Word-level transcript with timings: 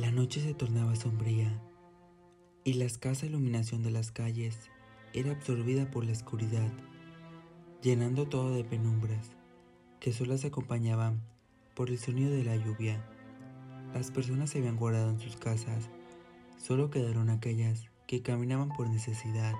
La 0.00 0.10
noche 0.10 0.40
se 0.40 0.54
tornaba 0.54 0.96
sombría 0.96 1.60
y 2.64 2.72
la 2.72 2.86
escasa 2.86 3.26
iluminación 3.26 3.82
de 3.82 3.90
las 3.90 4.10
calles 4.12 4.70
era 5.12 5.32
absorbida 5.32 5.90
por 5.90 6.06
la 6.06 6.12
oscuridad, 6.12 6.72
llenando 7.82 8.26
todo 8.26 8.54
de 8.54 8.64
penumbras 8.64 9.32
que 10.00 10.14
solo 10.14 10.38
se 10.38 10.46
acompañaban 10.46 11.20
por 11.74 11.90
el 11.90 11.98
sonido 11.98 12.30
de 12.30 12.44
la 12.44 12.56
lluvia. 12.56 13.04
Las 13.92 14.10
personas 14.10 14.48
se 14.48 14.60
habían 14.60 14.78
guardado 14.78 15.10
en 15.10 15.20
sus 15.20 15.36
casas, 15.36 15.90
solo 16.56 16.88
quedaron 16.88 17.28
aquellas 17.28 17.90
que 18.06 18.22
caminaban 18.22 18.70
por 18.70 18.88
necesidad, 18.88 19.54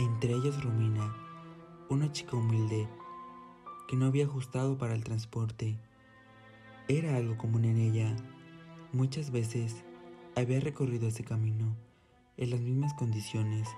entre 0.00 0.32
ellas 0.32 0.60
Romina, 0.60 1.14
una 1.88 2.10
chica 2.10 2.36
humilde 2.36 2.88
que 3.86 3.94
no 3.94 4.06
había 4.06 4.24
ajustado 4.24 4.76
para 4.76 4.96
el 4.96 5.04
transporte. 5.04 5.78
Era 6.88 7.14
algo 7.14 7.38
común 7.38 7.64
en 7.64 7.76
ella. 7.76 8.16
Muchas 8.96 9.30
veces 9.30 9.84
había 10.36 10.58
recorrido 10.58 11.06
ese 11.08 11.22
camino 11.22 11.76
en 12.38 12.48
las 12.48 12.60
mismas 12.60 12.94
condiciones, 12.94 13.68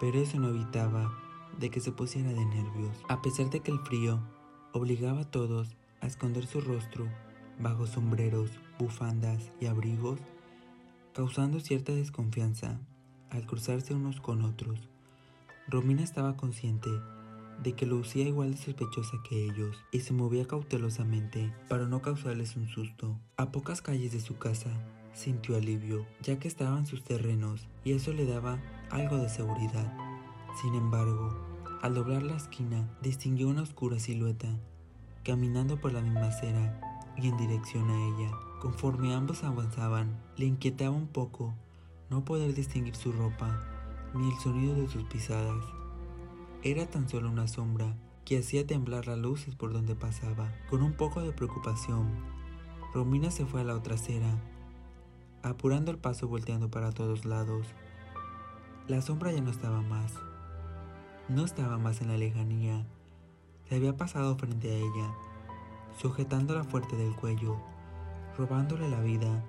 pero 0.00 0.18
eso 0.18 0.40
no 0.40 0.48
evitaba 0.48 1.16
de 1.60 1.70
que 1.70 1.78
se 1.78 1.92
pusiera 1.92 2.30
de 2.30 2.44
nervios. 2.44 2.96
A 3.08 3.22
pesar 3.22 3.48
de 3.50 3.60
que 3.60 3.70
el 3.70 3.78
frío 3.78 4.20
obligaba 4.72 5.20
a 5.20 5.30
todos 5.30 5.76
a 6.00 6.08
esconder 6.08 6.46
su 6.46 6.60
rostro 6.60 7.06
bajo 7.60 7.86
sombreros, 7.86 8.50
bufandas 8.76 9.52
y 9.60 9.66
abrigos, 9.66 10.18
causando 11.12 11.60
cierta 11.60 11.92
desconfianza 11.92 12.80
al 13.30 13.46
cruzarse 13.46 13.94
unos 13.94 14.20
con 14.20 14.42
otros. 14.42 14.88
Romina 15.68 16.02
estaba 16.02 16.36
consciente 16.36 16.90
de 17.62 17.74
que 17.74 17.86
lucía 17.86 18.26
igual 18.26 18.52
de 18.52 18.56
sospechosa 18.56 19.16
que 19.28 19.44
ellos 19.44 19.76
y 19.92 20.00
se 20.00 20.12
movía 20.12 20.46
cautelosamente 20.46 21.52
para 21.68 21.86
no 21.86 22.02
causarles 22.02 22.56
un 22.56 22.68
susto. 22.68 23.18
A 23.36 23.50
pocas 23.50 23.82
calles 23.82 24.12
de 24.12 24.20
su 24.20 24.36
casa 24.36 24.70
sintió 25.12 25.56
alivio, 25.56 26.06
ya 26.22 26.38
que 26.38 26.48
estaban 26.48 26.86
sus 26.86 27.04
terrenos 27.04 27.66
y 27.84 27.92
eso 27.92 28.12
le 28.12 28.26
daba 28.26 28.60
algo 28.90 29.16
de 29.16 29.28
seguridad. 29.28 29.96
Sin 30.60 30.74
embargo, 30.74 31.34
al 31.82 31.94
doblar 31.94 32.22
la 32.22 32.36
esquina, 32.36 32.88
distinguió 33.02 33.48
una 33.48 33.62
oscura 33.62 33.98
silueta, 33.98 34.48
caminando 35.22 35.80
por 35.80 35.92
la 35.92 36.00
misma 36.00 36.28
acera 36.28 36.80
y 37.16 37.28
en 37.28 37.36
dirección 37.36 37.90
a 37.90 38.06
ella. 38.06 38.30
Conforme 38.60 39.14
ambos 39.14 39.44
avanzaban, 39.44 40.18
le 40.36 40.46
inquietaba 40.46 40.90
un 40.90 41.08
poco 41.08 41.54
no 42.10 42.24
poder 42.24 42.54
distinguir 42.54 42.96
su 42.96 43.12
ropa 43.12 43.60
ni 44.14 44.30
el 44.30 44.38
sonido 44.38 44.74
de 44.74 44.88
sus 44.88 45.04
pisadas. 45.04 45.64
Era 46.66 46.86
tan 46.86 47.10
solo 47.10 47.28
una 47.28 47.46
sombra 47.46 47.94
que 48.24 48.38
hacía 48.38 48.66
temblar 48.66 49.06
las 49.06 49.18
luces 49.18 49.54
por 49.54 49.74
donde 49.74 49.94
pasaba. 49.94 50.50
Con 50.70 50.82
un 50.82 50.94
poco 50.94 51.20
de 51.20 51.30
preocupación, 51.30 52.08
Romina 52.94 53.30
se 53.30 53.44
fue 53.44 53.60
a 53.60 53.64
la 53.64 53.74
otra 53.74 53.96
acera, 53.96 54.38
apurando 55.42 55.90
el 55.90 55.98
paso 55.98 56.26
volteando 56.26 56.70
para 56.70 56.90
todos 56.90 57.26
lados. 57.26 57.66
La 58.88 59.02
sombra 59.02 59.30
ya 59.30 59.42
no 59.42 59.50
estaba 59.50 59.82
más. 59.82 60.14
No 61.28 61.44
estaba 61.44 61.76
más 61.76 62.00
en 62.00 62.08
la 62.08 62.16
lejanía. 62.16 62.86
Se 63.68 63.74
había 63.74 63.98
pasado 63.98 64.34
frente 64.38 64.70
a 64.70 64.76
ella, 64.76 65.14
sujetándola 66.00 66.64
fuerte 66.64 66.96
del 66.96 67.14
cuello, 67.14 67.58
robándole 68.38 68.88
la 68.88 69.02
vida 69.02 69.44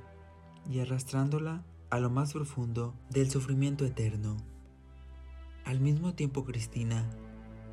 y 0.69 0.81
arrastrándola 0.81 1.63
a 1.91 1.99
lo 1.99 2.09
más 2.09 2.33
profundo 2.33 2.93
del 3.09 3.31
sufrimiento 3.31 3.85
eterno. 3.85 4.35
Al 5.65 5.79
mismo 5.79 6.13
tiempo 6.13 6.45
Cristina, 6.45 7.09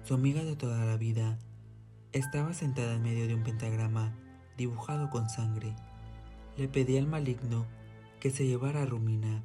su 0.03 0.15
amiga 0.15 0.43
de 0.45 0.57
toda 0.57 0.83
la 0.87 0.97
vida, 0.97 1.39
estaba 2.13 2.55
sentada 2.55 2.95
en 2.95 3.03
medio 3.03 3.27
de 3.27 3.35
un 3.35 3.43
pentagrama 3.43 4.17
dibujado 4.57 5.11
con 5.11 5.29
sangre. 5.29 5.77
Le 6.57 6.69
pedía 6.69 7.01
al 7.01 7.07
maligno 7.07 7.67
que 8.19 8.31
se 8.31 8.47
llevara 8.47 8.81
a 8.81 8.87
Romina 8.87 9.45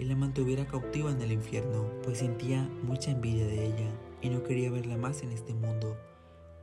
y 0.00 0.04
la 0.04 0.16
mantuviera 0.16 0.66
cautiva 0.66 1.12
en 1.12 1.22
el 1.22 1.30
infierno, 1.30 1.88
pues 2.02 2.18
sentía 2.18 2.68
mucha 2.82 3.12
envidia 3.12 3.46
de 3.46 3.66
ella 3.66 3.90
y 4.20 4.30
no 4.30 4.42
quería 4.42 4.72
verla 4.72 4.96
más 4.96 5.22
en 5.22 5.30
este 5.30 5.54
mundo. 5.54 5.96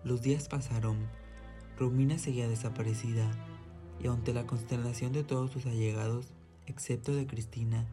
Los 0.03 0.21
días 0.23 0.49
pasaron, 0.49 1.07
Romina 1.79 2.17
seguía 2.17 2.49
desaparecida 2.49 3.31
y 4.03 4.09
ante 4.09 4.33
la 4.33 4.45
consternación 4.45 5.13
de 5.13 5.23
todos 5.23 5.51
sus 5.51 5.67
allegados, 5.67 6.33
excepto 6.65 7.15
de 7.15 7.27
Cristina, 7.27 7.87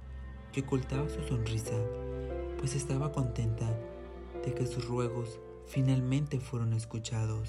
que 0.52 0.62
ocultaba 0.62 1.08
su 1.08 1.22
sonrisa, 1.22 1.76
pues 2.60 2.74
estaba 2.74 3.10
contenta 3.10 3.66
de 4.44 4.52
que 4.52 4.66
sus 4.66 4.86
ruegos 4.86 5.40
finalmente 5.66 6.40
fueron 6.40 6.74
escuchados. 6.74 7.48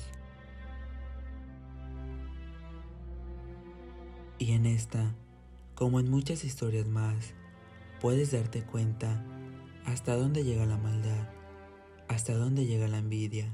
Y 4.40 4.54
en 4.54 4.66
esta, 4.66 5.14
como 5.76 6.00
en 6.00 6.10
muchas 6.10 6.46
historias 6.46 6.88
más, 6.88 7.34
puedes 8.00 8.32
darte 8.32 8.64
cuenta 8.64 9.22
hasta 9.86 10.16
dónde 10.16 10.46
llega 10.46 10.66
la 10.66 10.78
maldad, 10.78 11.28
hasta 12.08 12.34
dónde 12.34 12.66
llega 12.66 12.88
la 12.88 13.00
envidia. 13.00 13.52